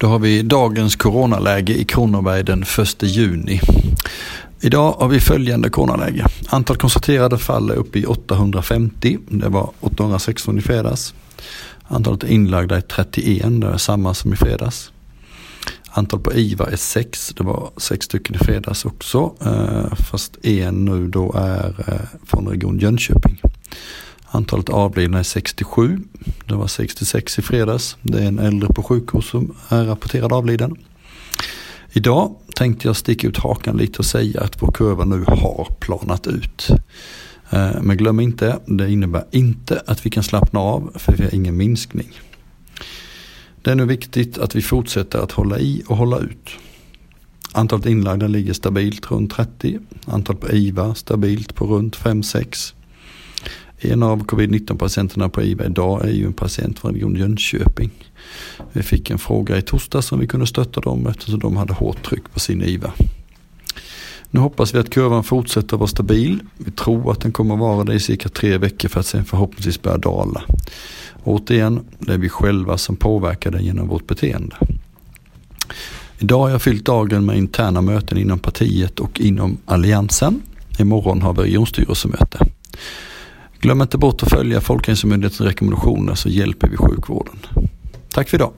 Då 0.00 0.06
har 0.06 0.18
vi 0.18 0.42
dagens 0.42 0.96
coronaläge 0.96 1.74
i 1.74 1.84
Kronoberg 1.84 2.44
den 2.44 2.62
1 2.62 3.02
juni. 3.02 3.60
Idag 4.60 4.92
har 4.92 5.08
vi 5.08 5.20
följande 5.20 5.70
coronaläge. 5.70 6.26
Antal 6.48 6.76
konstaterade 6.76 7.38
fall 7.38 7.70
är 7.70 7.74
uppe 7.74 7.98
i 7.98 8.06
850. 8.06 9.18
Det 9.28 9.48
var 9.48 9.70
816 9.80 10.58
i 10.58 10.60
fredags. 10.60 11.14
Antalet 11.82 12.24
inlagda 12.24 12.76
är 12.76 12.80
31, 12.80 13.60
det 13.60 13.66
är 13.66 13.76
samma 13.76 14.14
som 14.14 14.32
i 14.32 14.36
fredags. 14.36 14.92
Antal 15.90 16.20
på 16.20 16.32
IVA 16.32 16.66
är 16.70 16.76
6, 16.76 17.32
det 17.36 17.44
var 17.44 17.70
6 17.76 18.06
stycken 18.06 18.34
i 18.34 18.38
fredags 18.38 18.84
också. 18.84 19.32
Eh, 19.40 19.94
fast 20.10 20.46
en 20.46 20.84
nu 20.84 21.08
då 21.08 21.32
är 21.32 21.74
eh, 21.86 22.18
från 22.26 22.48
Region 22.48 22.78
Jönköping. 22.78 23.40
Antalet 24.30 24.68
avlidna 24.68 25.18
är 25.18 25.22
67. 25.22 25.98
Det 26.46 26.54
var 26.54 26.66
66 26.66 27.38
i 27.38 27.42
fredags. 27.42 27.96
Det 28.02 28.18
är 28.18 28.26
en 28.28 28.38
äldre 28.38 28.68
på 28.68 28.82
sjukhus 28.82 29.28
som 29.28 29.54
är 29.68 29.84
rapporterad 29.84 30.32
avliden. 30.32 30.76
Idag 31.92 32.34
tänkte 32.56 32.88
jag 32.88 32.96
sticka 32.96 33.28
ut 33.28 33.38
hakan 33.38 33.76
lite 33.76 33.98
och 33.98 34.04
säga 34.04 34.40
att 34.40 34.62
vår 34.62 34.72
kurva 34.72 35.04
nu 35.04 35.24
har 35.28 35.76
planat 35.80 36.26
ut. 36.26 36.70
Eh, 37.50 37.82
men 37.82 37.96
glöm 37.96 38.20
inte, 38.20 38.58
det 38.66 38.90
innebär 38.90 39.24
inte 39.30 39.82
att 39.86 40.06
vi 40.06 40.10
kan 40.10 40.22
slappna 40.22 40.60
av 40.60 40.92
för 40.94 41.12
vi 41.12 41.24
har 41.24 41.34
ingen 41.34 41.56
minskning. 41.56 42.08
Det 43.62 43.70
är 43.70 43.74
nu 43.74 43.86
viktigt 43.86 44.38
att 44.38 44.56
vi 44.56 44.62
fortsätter 44.62 45.18
att 45.18 45.32
hålla 45.32 45.58
i 45.58 45.82
och 45.86 45.96
hålla 45.96 46.18
ut. 46.18 46.48
Antalet 47.52 47.86
inlagda 47.86 48.26
ligger 48.26 48.52
stabilt 48.52 49.10
runt 49.10 49.32
30. 49.32 49.78
Antalet 50.04 50.40
på 50.40 50.52
IVA 50.52 50.94
stabilt 50.94 51.54
på 51.54 51.66
runt 51.66 51.96
5-6. 51.96 52.74
En 53.80 54.02
av 54.02 54.26
covid-19 54.26 54.78
patienterna 54.78 55.28
på 55.28 55.42
IVA 55.42 55.64
idag 55.64 56.04
är 56.04 56.12
ju 56.12 56.26
en 56.26 56.32
patient 56.32 56.78
från 56.78 56.92
Region 56.92 57.16
Jönköping. 57.16 57.90
Vi 58.72 58.82
fick 58.82 59.10
en 59.10 59.18
fråga 59.18 59.58
i 59.58 59.62
torsdags 59.62 60.12
om 60.12 60.20
vi 60.20 60.26
kunde 60.26 60.46
stötta 60.46 60.80
dem 60.80 61.06
eftersom 61.06 61.38
de 61.38 61.56
hade 61.56 61.72
hårt 61.72 62.02
tryck 62.02 62.32
på 62.32 62.40
sin 62.40 62.62
IVA. 62.62 62.92
Nu 64.30 64.40
hoppas 64.40 64.74
vi 64.74 64.78
att 64.78 64.90
kurvan 64.90 65.24
fortsätter 65.24 65.76
att 65.76 65.80
vara 65.80 65.88
stabil. 65.88 66.40
Vi 66.56 66.70
tror 66.70 67.12
att 67.12 67.20
den 67.20 67.32
kommer 67.32 67.54
att 67.54 67.60
vara 67.60 67.84
det 67.84 67.94
i 67.94 68.00
cirka 68.00 68.28
tre 68.28 68.58
veckor 68.58 68.88
för 68.88 69.00
att 69.00 69.06
sen 69.06 69.24
förhoppningsvis 69.24 69.82
börja 69.82 69.98
dala. 69.98 70.42
Återigen, 71.24 71.80
det 71.98 72.12
är 72.12 72.18
vi 72.18 72.28
själva 72.28 72.78
som 72.78 72.96
påverkar 72.96 73.50
den 73.50 73.64
genom 73.64 73.88
vårt 73.88 74.06
beteende. 74.06 74.56
Idag 76.18 76.38
har 76.38 76.50
jag 76.50 76.62
fyllt 76.62 76.84
dagen 76.84 77.26
med 77.26 77.38
interna 77.38 77.80
möten 77.80 78.18
inom 78.18 78.38
partiet 78.38 79.00
och 79.00 79.20
inom 79.20 79.56
alliansen. 79.64 80.42
Imorgon 80.78 81.22
har 81.22 81.34
vi 81.34 81.42
regionstyrelsemöte. 81.42 82.46
Glöm 83.60 83.82
inte 83.82 83.98
bort 83.98 84.22
att 84.22 84.30
följa 84.30 84.60
Folkhälsomyndighetens 84.60 85.40
rekommendationer 85.40 86.14
så 86.14 86.28
hjälper 86.28 86.68
vi 86.68 86.76
sjukvården. 86.76 87.36
Tack 88.08 88.28
för 88.28 88.36
idag. 88.36 88.52